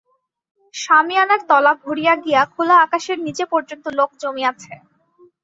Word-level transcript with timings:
শামিয়ানার 0.73 1.41
তলা 1.49 1.73
ভরিয়া 1.83 2.13
গিয়া 2.25 2.41
খোলা 2.53 2.75
আকাশের 2.85 3.17
নিচে 3.25 3.43
পর্যন্ত 3.51 3.85
লোক 3.99 4.09
জমিয়াছে। 4.21 4.73